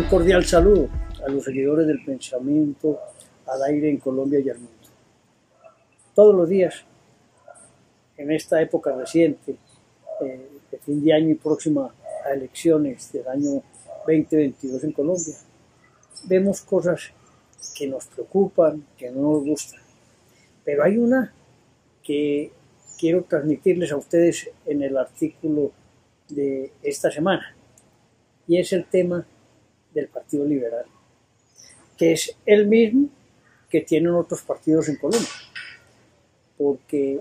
[0.00, 0.88] Un cordial saludo
[1.26, 2.98] a los seguidores del pensamiento
[3.46, 4.88] al aire en Colombia y al mundo.
[6.14, 6.86] Todos los días,
[8.16, 9.56] en esta época reciente,
[10.22, 11.92] eh, de fin de año y próxima
[12.24, 13.62] a elecciones del año
[14.06, 15.34] 2022 en Colombia,
[16.24, 17.10] vemos cosas
[17.76, 19.80] que nos preocupan, que no nos gustan.
[20.64, 21.30] Pero hay una
[22.02, 22.50] que
[22.98, 25.72] quiero transmitirles a ustedes en el artículo
[26.30, 27.54] de esta semana,
[28.48, 29.26] y es el tema
[29.94, 30.84] del Partido Liberal,
[31.96, 33.08] que es el mismo
[33.68, 35.28] que tienen otros partidos en Colombia,
[36.58, 37.20] porque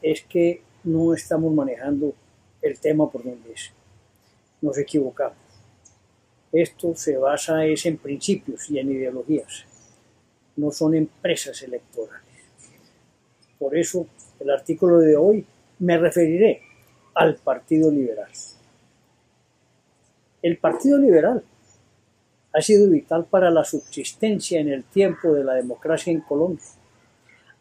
[0.00, 2.14] es que no estamos manejando
[2.60, 3.70] el tema por donde es.
[4.60, 5.36] Nos equivocamos.
[6.52, 9.64] Esto se basa es en principios y en ideologías,
[10.56, 12.22] no son empresas electorales.
[13.58, 14.06] Por eso,
[14.38, 15.46] el artículo de hoy
[15.78, 16.60] me referiré
[17.14, 18.30] al Partido Liberal.
[20.42, 21.42] El Partido Liberal
[22.54, 26.64] ha sido vital para la subsistencia en el tiempo de la democracia en Colombia,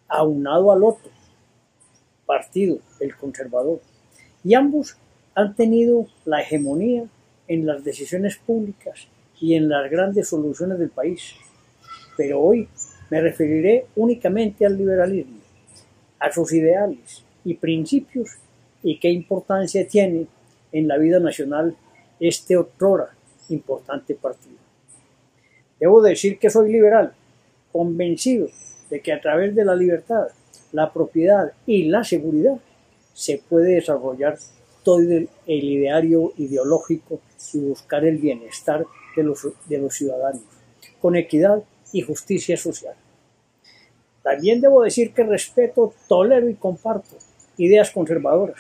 [0.08, 1.10] aunado al otro
[2.26, 3.82] partido, el conservador,
[4.44, 4.98] y ambos
[5.36, 7.06] han tenido la hegemonía
[7.48, 9.08] en las decisiones públicas
[9.40, 11.34] y en las grandes soluciones del país.
[12.18, 12.68] Pero hoy
[13.10, 15.40] me referiré únicamente al liberalismo,
[16.20, 18.38] a sus ideales y principios
[18.84, 20.28] y qué importancia tiene
[20.72, 21.76] en la vida nacional
[22.20, 23.10] este otrora
[23.50, 24.71] importante partido.
[25.82, 27.12] Debo decir que soy liberal,
[27.72, 28.48] convencido
[28.92, 30.28] de que a través de la libertad,
[30.72, 32.58] la propiedad y la seguridad
[33.16, 34.38] se puede desarrollar
[34.84, 37.20] todo el, ideario ideológico
[37.54, 40.44] y buscar el bienestar de los, de los ciudadanos,
[41.02, 42.94] con equidad y justicia social.
[44.22, 47.16] También debo decir que respeto, tolero y comparto
[47.58, 48.60] ideas conservadoras,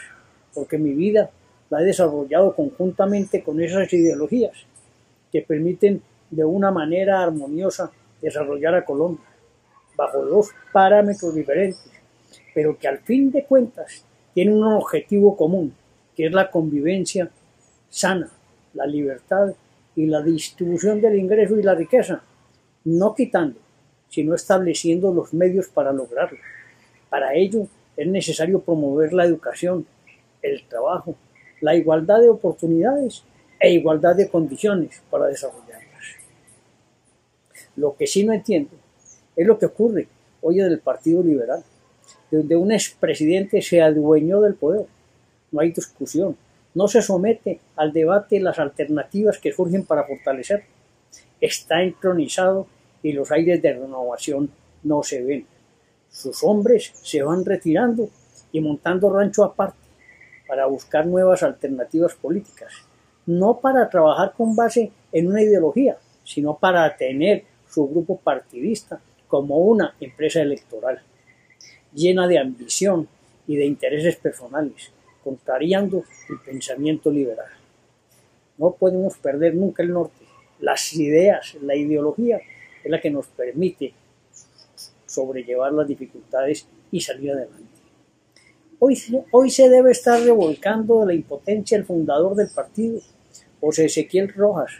[0.56, 1.30] porque mi vida
[1.69, 4.53] la he desarrollado conjuntamente con esas ideologías
[5.31, 6.01] que permiten
[6.31, 9.25] de una manera armoniosa desarrollar a Colombia,
[9.96, 11.92] bajo dos parámetros diferentes,
[12.53, 15.74] pero que al fin de cuentas tienen un objetivo común,
[16.16, 17.30] que es la convivencia
[17.90, 18.30] sana,
[18.74, 19.53] la libertad
[19.96, 22.24] y la distribución del ingreso y la riqueza,
[22.86, 23.59] no quitando,
[24.09, 26.40] sino estableciendo los medios para lograrlo.
[27.09, 29.86] Para ello es necesario promover la educación,
[30.41, 31.16] el trabajo,
[31.59, 33.24] la igualdad de oportunidades
[33.59, 35.81] e igualdad de condiciones para desarrollar.
[37.76, 38.72] Lo que sí no entiendo
[39.36, 40.08] es lo que ocurre
[40.42, 41.64] hoy en el Partido Liberal,
[42.30, 44.86] donde un expresidente se adueñó del poder.
[45.52, 46.36] No hay discusión.
[46.74, 50.64] No se somete al debate las alternativas que surgen para fortalecer.
[51.40, 52.68] Está entronizado
[53.04, 54.50] y los aires de renovación
[54.84, 55.46] no se ven.
[56.09, 58.09] Sus hombres se van retirando
[58.52, 59.80] y montando rancho aparte
[60.48, 62.74] para buscar nuevas alternativas políticas,
[63.26, 69.58] no para trabajar con base en una ideología, sino para tener su grupo partidista como
[69.59, 71.02] una empresa electoral,
[71.94, 73.08] llena de ambición
[73.48, 74.92] y de intereses personales,
[75.24, 77.50] contrariando el pensamiento liberal.
[78.58, 80.26] No podemos perder nunca el norte.
[80.59, 82.42] Las ideas, la ideología
[82.84, 83.94] es la que nos permite
[85.06, 87.66] sobrellevar las dificultades y salir adelante.
[88.80, 88.98] Hoy,
[89.32, 93.00] hoy se debe estar revolcando de la impotencia el fundador del partido,
[93.59, 94.72] José Ezequiel Rojas,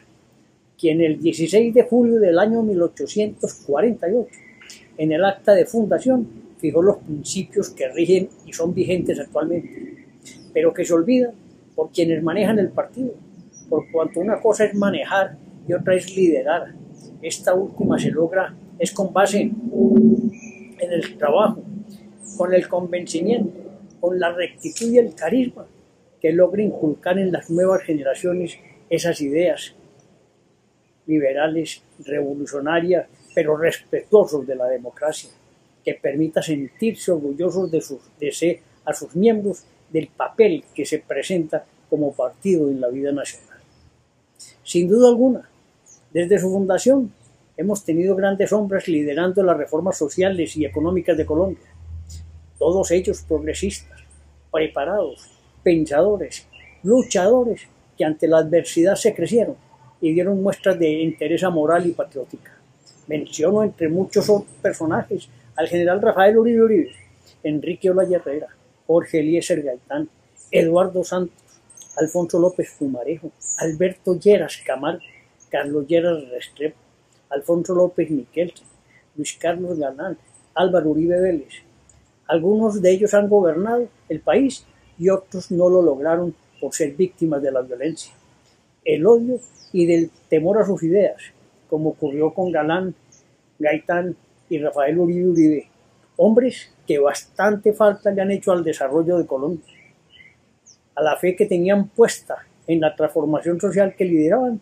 [0.82, 4.30] quien el 16 de julio del año 1848,
[4.98, 6.28] en el acta de fundación,
[6.58, 10.08] fijó los principios que rigen y son vigentes actualmente,
[10.52, 11.34] pero que se olvidan
[11.76, 13.14] por quienes manejan el partido,
[13.70, 15.38] por cuanto una cosa es manejar
[15.68, 16.74] y otra es liderar.
[17.22, 21.62] Esta última se logra es con base en el trabajo,
[22.38, 23.52] con el convencimiento,
[24.00, 25.68] con la rectitud y el carisma
[26.20, 28.58] que logra inculcar en las nuevas generaciones
[28.90, 29.76] esas ideas
[31.08, 35.30] liberales, revolucionarias, pero respetuosos de la democracia,
[35.84, 41.00] que permita sentirse orgullosos de, sus, de ser a sus miembros del papel que se
[41.00, 43.60] presenta como partido en la vida nacional.
[44.64, 45.50] Sin duda alguna,
[46.12, 47.14] desde su fundación
[47.58, 51.68] hemos tenido grandes hombres liderando las reformas sociales y económicas de Colombia,
[52.58, 54.00] todos ellos progresistas,
[54.52, 55.30] preparados,
[55.64, 56.48] pensadores,
[56.84, 57.68] luchadores
[57.98, 59.58] que ante la adversidad se crecieron
[60.02, 62.58] y dieron muestras de interés moral y patriótica.
[63.08, 64.30] Menciono entre muchos
[64.62, 66.92] personajes al general Rafael Uribe Uribe,
[67.44, 68.48] Enrique Olaya Herrera,
[68.88, 70.10] Jorge Eliezer Gaitán,
[70.50, 71.36] Eduardo Santos,
[71.98, 75.00] Alfonso López Fumarejo, Alberto Lleras Camal,
[75.50, 76.78] Carlos Lleras Restrepo,
[77.30, 78.68] Alfonso López Miquelsen,
[79.16, 80.18] Luis Carlos Galán,
[80.56, 81.54] Álvaro Uribe Vélez.
[82.28, 84.66] Algunos de ellos han gobernado el país
[84.98, 88.14] y otros no lo lograron por ser víctimas de la violencia
[88.84, 89.40] el odio
[89.74, 91.22] y del temor a sus ideas,
[91.70, 92.96] como ocurrió con Galán,
[93.60, 94.16] Gaitán
[94.50, 95.68] y Rafael Uribe Uribe,
[96.18, 99.66] hombres que bastante falta le han hecho al desarrollo de Colombia,
[100.96, 104.60] a la fe que tenían puesta en la transformación social que lideraban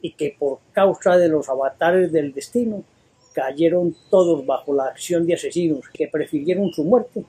[0.00, 2.84] y que por causa de los avatares del destino
[3.32, 7.24] cayeron todos bajo la acción de asesinos que prefirieron su muerte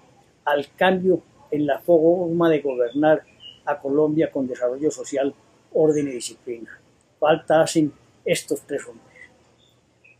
[0.45, 3.23] al cambio en la forma de gobernar
[3.65, 5.33] a Colombia con desarrollo social,
[5.73, 6.79] orden y disciplina.
[7.19, 7.91] Falta hacen
[8.25, 9.07] estos tres hombres.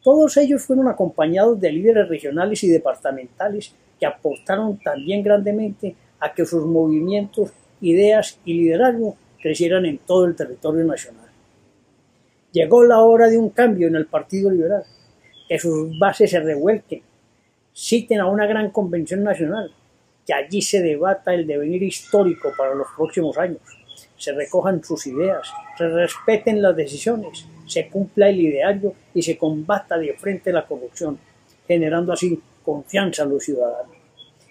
[0.04, 6.46] Todos ellos fueron acompañados de líderes regionales y departamentales que aportaron también grandemente a que
[6.46, 7.52] sus movimientos,
[7.82, 11.28] ideas y liderazgo crecieran en todo el territorio nacional.
[12.52, 14.84] Llegó la hora de un cambio en el Partido Liberal
[15.48, 17.02] que sus bases se revuelquen,
[17.74, 19.72] citen a una gran convención nacional,
[20.26, 23.62] que allí se debata el devenir histórico para los próximos años,
[24.18, 25.48] se recojan sus ideas,
[25.78, 31.20] se respeten las decisiones, se cumpla el ideario y se combata de frente la corrupción,
[31.68, 33.96] generando así confianza a los ciudadanos.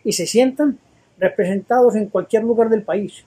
[0.04, 0.78] Y se sientan
[1.19, 3.25] representados en cualquier lugar del país,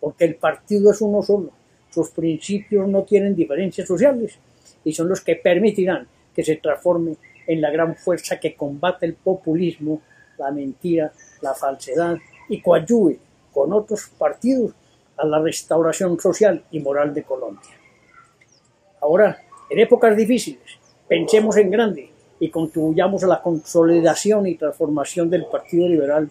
[0.00, 1.50] porque el partido es uno solo,
[1.90, 4.38] sus principios no tienen diferencias sociales
[4.84, 7.16] y son los que permitirán que se transforme
[7.46, 10.00] en la gran fuerza que combate el populismo,
[10.38, 12.16] la mentira, la falsedad
[12.48, 13.18] y coadyuve
[13.52, 14.72] con otros partidos
[15.22, 17.70] a la restauración social y moral de Colombia.
[19.00, 19.38] Ahora,
[19.70, 22.10] en épocas difíciles, pensemos en grande
[22.40, 26.28] y contribuyamos a la consolidación y transformación del Partido Liberal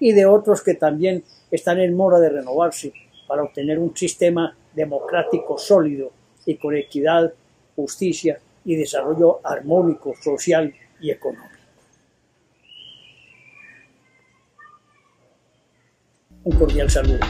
[0.00, 1.22] y de otros que también
[1.52, 2.92] están en mora de renovarse
[3.28, 6.10] para obtener un sistema democrático sólido
[6.44, 7.32] y con equidad,
[7.76, 11.48] justicia y desarrollo armónico, social y económico.
[16.42, 17.20] Un cordial saludo.